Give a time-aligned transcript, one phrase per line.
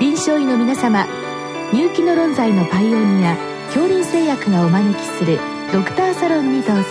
[0.00, 1.06] 臨床医の皆様
[1.72, 5.38] 入気の論剤のパイオニア恐林製薬がお招きする
[5.72, 6.84] ドクターサロンにどうぞ。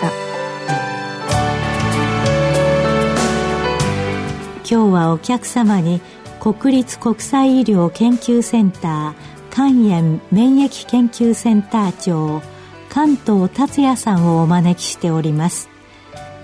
[4.59, 6.01] 今日はお客様に
[6.39, 9.13] 国立国際医療研究センター
[9.51, 12.41] 肝炎免疫研究センター長
[12.89, 15.69] 関東達也さんをお招きしております。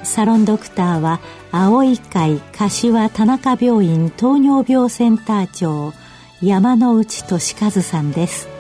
[0.04, 1.20] サロンドクターは
[1.52, 5.94] 青い会柏田中病院糖尿病センター長
[6.42, 8.59] 山内俊和さんです。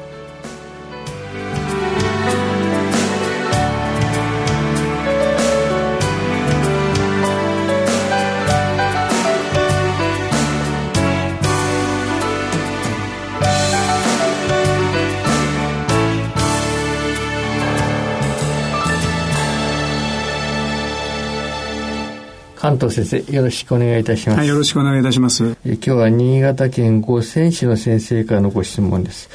[22.59, 25.55] 関東先生よろしくお願いいたします、はい、よろしくお願いいたします。
[25.63, 29.29] 今日は新潟県五泉市の先生からのご質問です。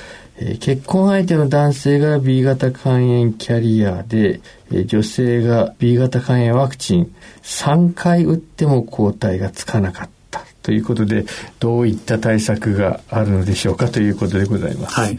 [0.61, 4.43] 結婚相手の男性が B 型肝炎キャリアで
[4.85, 10.45] 女性が B 型肝炎ワクチン3回打っても抗体がつかなかった。
[10.63, 11.25] ということで
[11.61, 15.19] どういった対策があるのでしょうかということでございます、はい、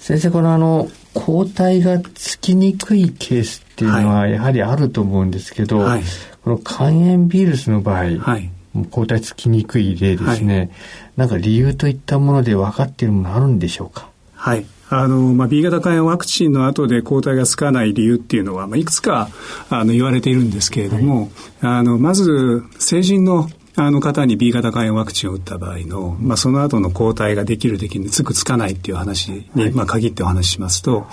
[0.00, 6.02] 先生このあの抗体がつきにくいケースっていうのはやはりあると思うんですけど、はい、
[6.48, 8.50] この肝炎ウイルスの場合、はい、
[8.90, 10.70] 抗体つきにくい例ですね、はい、
[11.16, 14.08] なんか理由といったもので分かっているものあるんでしょうか？
[14.32, 14.64] はい。
[14.88, 19.28] あの、まあ、B 型肝炎ワクチンの後で抗体がつかない理由っていうのは、まあ、いくつか、
[19.68, 31.06] あの、言われているんですけれども、はい、あの、まず、成人のあの方に B 型肝炎ワクチンを打った場合の、まあ、その後の抗体ができるできるつくつかないっていう話に、はい、まあ、限ってお話ししますと、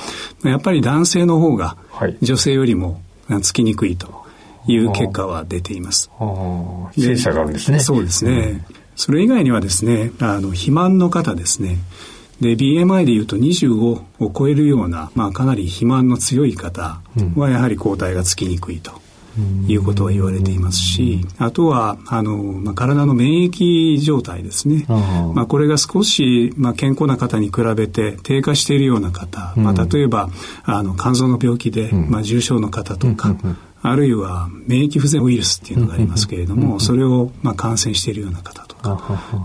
[0.46, 1.76] やっぱり男性の方が
[2.22, 3.02] 女性よりも
[3.42, 4.24] つきにくいと。
[4.68, 6.10] いう結果は出ています。
[6.98, 7.80] 精査があるんですね。
[7.80, 8.66] そうですね。
[8.96, 11.78] それ以外にはですね、あの、肥満の方ですね。
[12.42, 13.76] で、BMI でいうと25
[14.20, 17.00] を超えるような、まあ、かなり肥満の強い方
[17.36, 19.06] はやはり抗体がつきにくいと。
[19.68, 24.86] いうことは言われていますし、あとは、あの、まあ、体の免疫状態ですね。
[24.88, 30.30] まあ、これが少し、まあ、健康な方に比べて低下しているような方、まあ、例えば、
[30.64, 33.36] あの、肝臓の病気で、まあ、重症の方とか、
[33.92, 38.98] あるいは免疫不全ウイルスっていうのがありますけれども、それをまあ感染しているような方とか、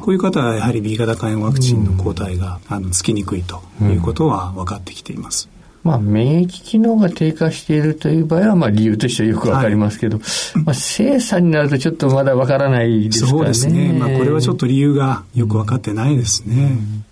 [0.02, 5.48] こういう方はやはり B 型肝炎ワクチンの抗体があのつきにくいということは分かってきています。
[5.82, 13.38] まあ、免疫機能が低下しているという場合は、まあ、理由としてはよくわかりますけど、はい、まあ、精査になるとちょっとまだわからないですからね。
[13.38, 13.92] そうですね。
[13.98, 16.54] まあ、これはちょっと理由がよくわかってないですね。
[16.54, 17.04] うん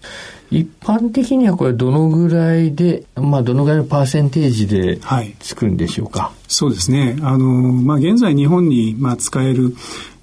[0.50, 4.98] 一般的にはこれどのぐらいで、まあ、どのぐらいのパーセンテージで
[5.41, 7.16] つくんでしょうか、はい、そうですね。
[7.20, 9.75] あの、まあ、現在日本に、まあ、使える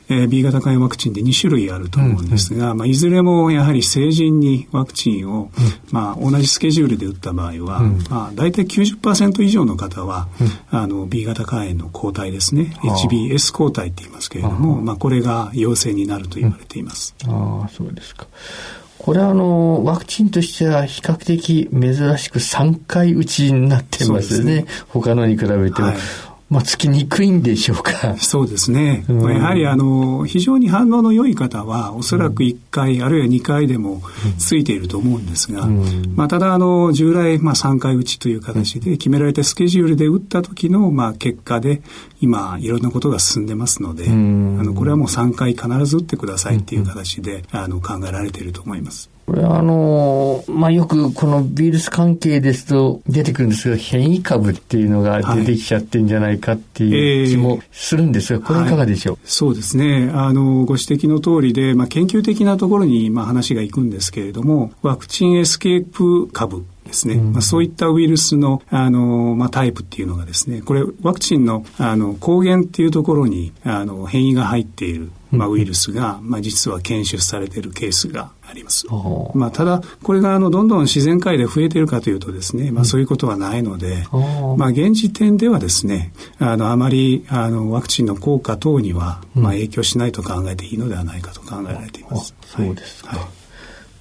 [0.08, 5.50] えー、B 型肝炎ワクチンで2種類あると思うんですが、うんうん、まあ、いずれもやはり成人にワクチンを、うん、
[5.92, 12.76] まあ、同じスケジュールで打った場合は、うん、まあ、大体90%以上の方は、うん、あの B 型肝炎の抗体ですね。
[12.84, 17.16] HBS 抗体って言いますけれどもまあ、これが陽性になると言われています。
[17.28, 18.28] ああそうですか
[19.06, 24.64] これはあの、ワクチンとしては比較的珍しく3回打ちになってますね。
[24.64, 25.90] ね他のに比べても。
[25.90, 25.96] はい
[26.48, 28.18] まあ、つきにくいんでしょうか。
[28.18, 29.04] そうですね。
[29.10, 34.04] うん、やはり、あの、非常に反応の良い方は、おそらく1回、うん、あるいは2回でも
[34.38, 41.82] ついていると思うんですが、うん、まあ、ただ、あの、従来、まあ、3回打ちという形で決められたスケジュールで打った時の、まあ、結果で、
[42.22, 49.10] 今、いろんなことが進んでますので、あの、これはもう3回必ず打ってくださいっていう形で、あの、考えられていると思います。
[49.26, 58.64] これはあの、まあ、よくこのウイルス関係ですと出てくるんですが、変異株っていうのが出てきちゃってんじゃないかっていう気もするんですが、これい。
[58.66, 60.12] かがでしょう、はい、そうですね。
[60.14, 78.86] あの、ご指摘の通りで、まあ、研究的なところに、まあ、話がいくんですけれども、ワクチンエスケープ株ですね、うん、まあ、そういったウイルスのあの、まあ、タイプっていうのがですねこれワクチンのあの抗原っていうところにあの変異が入っている、まあ、ウイルスが、まあ、実は検出されているケースがあります。
[79.34, 84.06] まあ、ただこれがあのどんどん自然界で増えているかというとですね、まあ、そういうことはないので、
[84.58, 92.36] まあ、現時点ではですねあのあまりあのワクチンの効果等には、まあ、影響しないと考えていいのではないかと考えられています。
[92.46, 93.45] そうですか、はい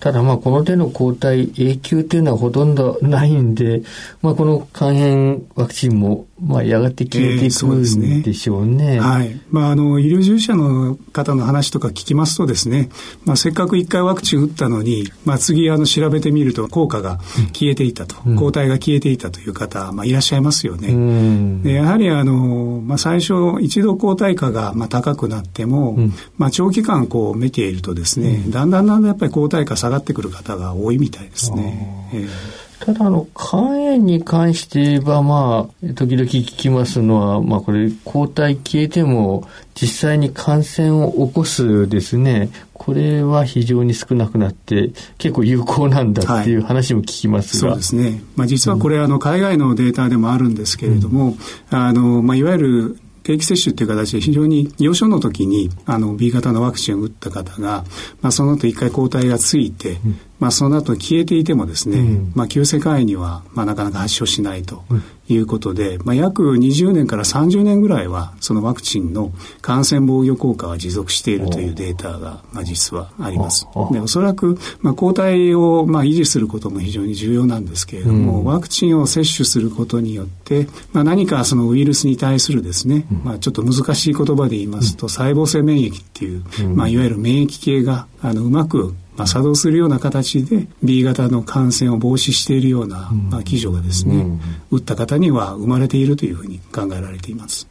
[0.05, 3.81] ただまあこの手の抗体永久というのはほとんどないんで、
[4.21, 7.81] まあこの肝炎ワクチンもまあやがて消えていくんでしょうね。
[8.27, 9.41] えー、うねはい。
[9.51, 12.91] まああの医療従事者の方の話とか聞きますとですね、
[13.25, 17.19] まあせっかく一回ワクチン打ったのに、まあ次あの調べてみると効果が
[17.53, 20.89] 消えていたと、うん、抗体が消えていたという方、まあいらっしゃいますよね。
[20.89, 32.11] うん、でやはりあの、まあ最初一度抗体価がまあ高くなっても、うん、まあ長期間こう見ているとですね、だんだんだんだんやっぱり抗体価下ががってくる方が多いみたいですね。
[32.13, 48.23] えーただ、あの、肝炎に関して言えば、まあ、時々聞きますのは、まあ、これ、抗体消えても、実際に感染を起こすですね、これは非常に少なくなって、結構有効なんだっていう話も聞きますが、はい、そうですね。
[48.37, 51.29] まあ、実はこれ、あの、海外のデータでもあるんですけれども、
[51.73, 57.85] うん、あの、まあ、いわゆる定期接種っていう形で非常に幼少の時にあの B 型のワクチンを打った方が、
[58.21, 64.85] まあ、その後一回抗体がついて、うん、まあ、その後消えていてもですね、うん、まあ、急性肝炎には、まあ、なかなか発症しないと
[65.29, 69.33] いうことで、まあ、約20年から30年ぐらいはそのワクチンの
[69.63, 73.67] 感染防御効果は持続しているというデータが、まあ、実はあります。
[73.93, 86.45] でおそらく、まあ、抗体を、まあ、維持することも非常に重要なんですけれども、うん、ワクチンを接種することによって、まあ、何かそのウイルスに対するですね、まあ、ちょっと難しい言葉で言いますと、細胞性免疫っていう、
[86.75, 94.27] まあ、いわゆる免疫系があのうまくまあ、作動するような形で B 型の感染を防止しているような、まあ、基準がですね、
[94.71, 97.69] 打った方には生まれているというふうに考えられています。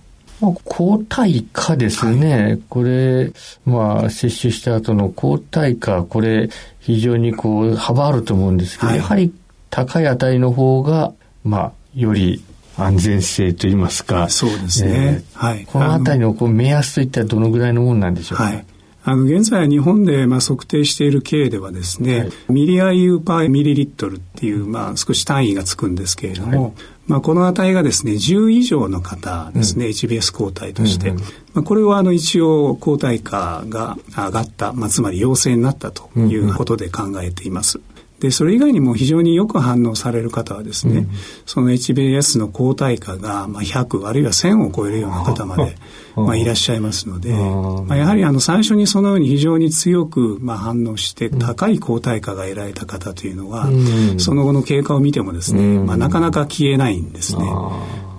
[0.65, 3.31] 抗体価ですね、はい、これ、
[3.65, 6.49] まあ、接種した後の抗体価、これ、
[6.79, 9.33] 非常にこう、幅あると思うんですけど、はい、やはり
[9.69, 11.13] 高い値の方が、
[11.43, 12.43] まあ、より
[12.75, 14.27] 安全性といいますか。
[14.29, 15.23] そうですね。
[15.23, 15.65] えー、はい。
[15.65, 18.45] このあたりのこう目安といったらどのぐらいのもんなんでしょうか？
[18.45, 18.65] はい。
[19.05, 26.73] あの、現在日本でまあ測定している計ではですね、はい、ミリアイユーパーミリリットルっていう、まあ少し単位がつくんですけれども、はい、
[27.07, 37.79] まあこの値がですね、10以上の方ですね、うん、HBS 抗体として、うんうん、まあこれはあの一応抗体価が上がった、まあつまり陽性になったということで考えています。
[37.79, 37.92] うんうん
[38.23, 41.09] で、それ以外にも非常によく反応される方はですね、うん、
[41.45, 45.75] その HBS の抗体価がまあ100あるいは1000を超えるような方まで
[46.15, 53.73] まあいらっしゃいますので、まあ、やはりあの最初にそのように非常に強くまあ反応して高い抗体価が得られた方というのは、う
[54.15, 57.43] ん、その後の経過を見てもですね、まあ、なかなか消えないんですね。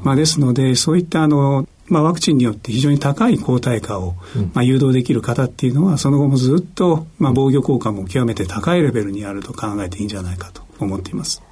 [0.04, 4.14] まあ、ですので、そういったあのまあ、ワクチンによって非常に高い抗体価を、
[4.54, 11.42] まあ、誘導できる方っていうのはその後もずっと、まあ、防御効果も極めて高いレベルにあると考えていいんじゃないかと思っています。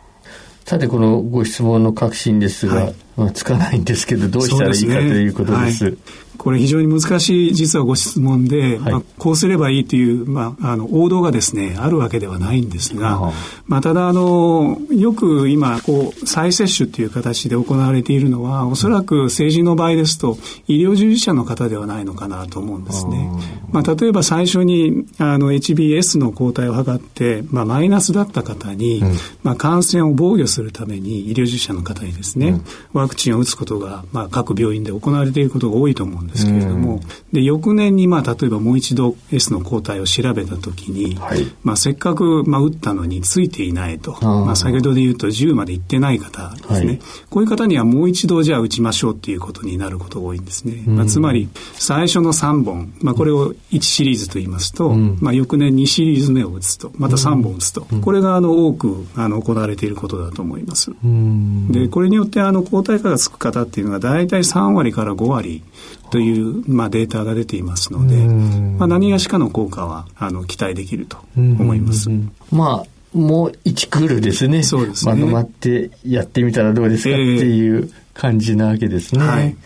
[0.64, 5.98] さてこのご質問の確信ですが、はい、まあ、つかないんですけどどうしたらいいか、ということです。
[6.42, 13.32] これ非常に難しい実はご質問で、はい、まあ、こうすればいいという、まあ、あの王道がですねあるわけではないんですが、
[13.66, 20.36] まあ、ただあのよく今こう再接種という形で行われているのはおそらく成人の場合ですと
[20.66, 23.30] 医療従事者の方ではないのかなと思うんですね。
[23.70, 37.00] まあ、例えば最初にあの HBS の抗体を測って、まあ、マイナスだった方に、うん、まあ、感染を防御するために医療従事者の方にですね、うん、ワクチンを打つことが、まあ、各病院で行われていることが多いと思うんですですけれども、
[37.32, 44.17] で翌年にまあ例えばもう一度 S の抗体を調べたときに、はい、まあ、せっかくまあ打ったのについていないと。
[44.23, 47.00] まあ、先ほどで言うと10までいってない方ですね、はい、
[47.31, 50.82] こういう方にはもう一度じゃあ打ちましょうっていうことになることが多いんですね。
[50.87, 56.93] まあ、つまり最初の3本、まあ、これを1シリーズと言いますと、うん、まあ、翌年2シリーズ目を打つと。
[56.96, 60.93] また3本打つと、うん、これがあの多くあの行われていることだと思います。
[61.70, 65.62] でこれによってあの抗体価がつく方っていうのが大体3割から5割
[66.12, 72.10] という、まあ、データが出ていますので、まあ、何がしかの効果はあの期待できると思います。
[72.50, 72.86] まあ
[73.16, 74.62] もう1クールですね。
[74.62, 75.14] そうですね。
[75.14, 79.26] まとまってやってみたらどうですかっていう感じなわけですね。
[79.26, 79.56] はい、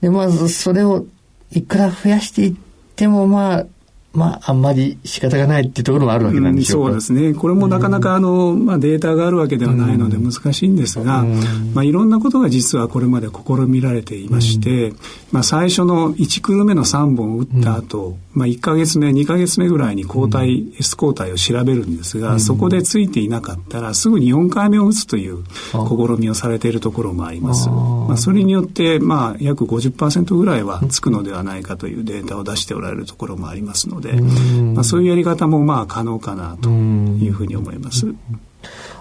[0.00, 1.04] で、まずそれを
[1.52, 2.54] いくら増やしていっ
[2.96, 3.66] ても、まあ、
[4.14, 7.34] まあ、あんまり仕方がないっていうところもあるわけなんでしょうか、うん、そうですね。
[7.34, 11.24] これもなかなかあの、まあ、データがあるわけではないので難しいんですが、
[11.74, 14.92] まあ、いろんなことが実はこれまで試みられていまして、
[15.32, 27.68] まあ、最初の1クール目の3本を打った後、まあ、1か月目、2か月目ぐらいに抗体、S 抗体を調べるんですが、そこでついていなかったらすぐに4回目を打つという試みをされているところもあります。
[27.68, 34.12] まあ、それによって、まあ、約50%ぐらいはつくのではないかというデータを出しておられるところもありますので、で、
[34.74, 38.06] まあ、そういうやり方もまあ可能かなというふうに思います。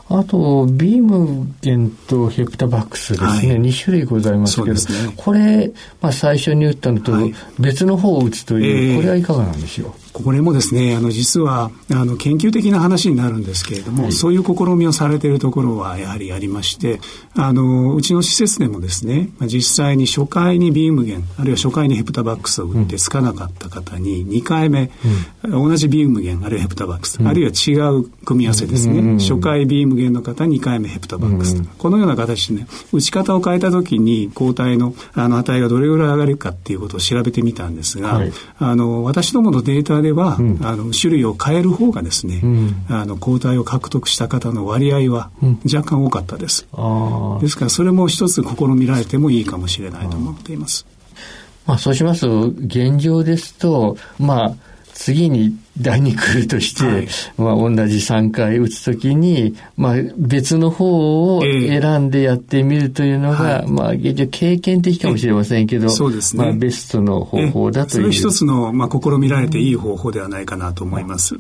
[0.09, 4.79] あと、ビームゲンとヘプタバックスですね、はい、2種類ございますけど、ね、
[5.15, 7.13] これ、まあ、最初に打ったのと
[7.57, 16.99] 別の方を打つという、はい、これはいかがなんでしょう、えーこれもですね、あの、実は、あの、研究的な話になるんですけれども、はい、そういう試みをされているところはやはりありまして、
[17.35, 24.91] あの、うちの施設でもですね、実際に初回にビームゲン、あるいは初回にヘプタバックスを打ってつかなかった方に、2回目、
[25.43, 45.31] うん、同じビームゲン、あるいはヘプタバックス、うん、あるいは違う組み合わせですね、うん、初回ビームゲンの方、2回目ヘプタバックス、このような形でね、打ち方を変えたときに抗体のあの値がどれぐらい上がるかっていうことを調べてみたんですが、はい、あの、私どものデータでは、うん、あの種類を変える方がですね、うん、あの抗体を獲得した方の割合は
[45.65, 50.85] 若干多かったです、うん、ですからそれも一つ試みられてもいいかもしれないと思っています、
[51.65, 54.55] まあ、そうしますと現状ですとまあ
[54.93, 66.43] 次に第2来るとして、はい、まあ、同じ3回打つときに、まあ、別の方を選んでやってみるというのが、えー、まあ、現状経験的かもしれませんけど、そうですね。
[66.43, 68.03] まあ、ベストの方法だという。
[68.03, 71.35] それ一つの、まあ、試みられていい方法ではないかなと思います。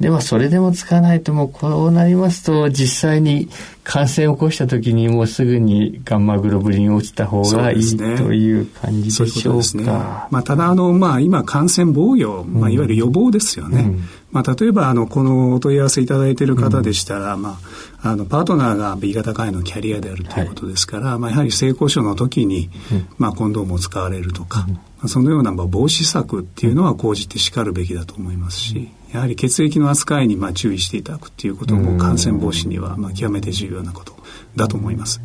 [0.00, 3.50] でもそれでもつかないともうこうなりますと実際に
[3.84, 9.58] 感染を起こした時にもうすぐにガンマグロブリンを打った方がいい、ね、という感じでしょうか。
[9.58, 13.80] ううね、まあ、ただあの、まあ、今感染防御、まあ、いわゆる予防ですよね。
[13.82, 14.00] うん。
[14.30, 17.58] まあ、例えばあのこのお問い合わせいただいている方でしたら、うん、ま
[18.02, 24.66] あ、あのパートナーが B 型肝炎のキャリアであるということですから、はい、まあ、やはり性交渉の時に、うん、まあ、コンドームを使われるとか、
[25.06, 34.14] そのような防止策っていうのは講じてしかるべきだと思いますし、やはり血液の扱いにまあ注意していただくっていうことも感染防止にはまあ極めて重要なこと
[34.54, 35.20] だと思います。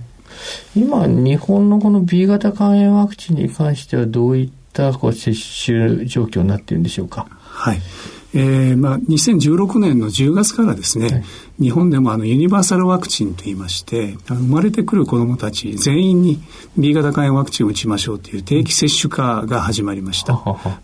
[0.75, 5.33] 今、日本のこの B 型肝炎ワクチンに関してはどういったこう接
[5.65, 7.27] 種状況になっているんでしょうか？
[7.55, 7.81] はい。
[8.37, 11.23] えーまあ、2016年の10月からですね、はい、
[11.57, 16.43] 日本でもあのユニバーサルワクチンといいまして生まれてくる子どもたち全員に
[16.77, 20.33] B 型肝炎ワクチンを打ちましょうという定期接種化が始まりました、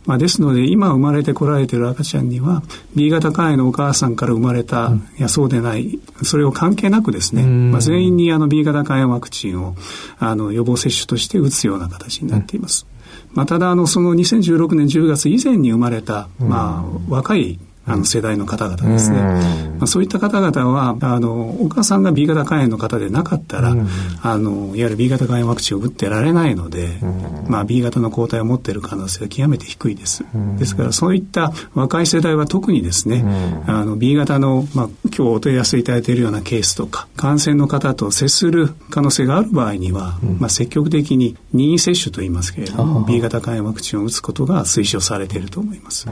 [0.05, 2.63] まあ、ですので今生まれてこられている赤ちゃんには
[2.95, 9.75] B 型肝炎のお母さんから生まれた、うん、いやそうでないそれを関係なくですね、まあ、全員にあの B 型肝炎ワクチンを
[10.19, 12.90] あの予防接種として打つような形になっています、うん
[13.33, 23.75] まあ、ただあのその2016年10月以前に生まれた、まあ、若いあの世代の方々ですね、まあ、そういった方々はあのお母さんが B 型肝炎の方でなかったら、
[24.21, 26.99] あのいわゆる B 型肝炎ワクチンを打ってられないので、
[27.47, 30.23] まあ、B 型の抗体を持っている可能性は極めて低いです、
[30.57, 33.23] ですからそういった若い世代は特にですね、
[33.67, 46.07] あの B 型の、まあ、今日お問い合わせいただいているようなケースとか感染の方と接する可能性がある場合には、まあ、積極的に任意接種といいますけれども B 型肝炎ワクチンを打つことが推奨されていると思います。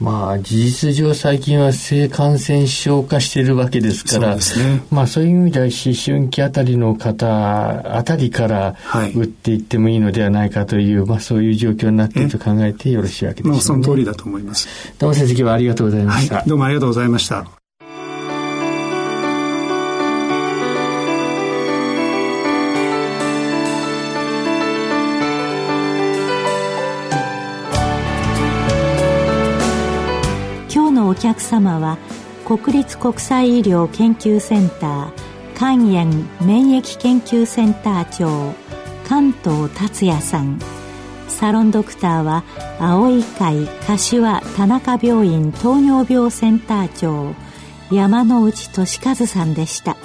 [0.00, 8.76] まあ、事実上最近は性感染症化しているわけですから、そうね、まあそういう意味では思春期あたりの方あたりから
[9.14, 13.60] 打っていってもいいのではないかという、はい、まあそういう状況になっていると考えてよろしいわけですね。
[13.60, 14.68] その通りだと思います。
[14.98, 17.63] どうも先生今日はありがとうございました、はい、どうもありがとうございました。
[31.24, 31.96] 客様は
[32.44, 35.12] 国立国際医療研究センター
[35.56, 38.52] 肝炎免疫研究センター長
[39.08, 40.58] 関東達也さん。
[41.28, 42.44] サロンドクターは
[42.78, 47.34] 青い会柏田中病院糖尿病センター長
[47.90, 49.96] 山内俊和さんでした。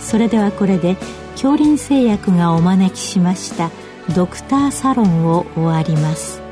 [0.00, 0.96] それではこれで
[1.34, 3.70] 恐林製薬がお招きしました
[4.16, 6.43] ドクターサロンを終わります。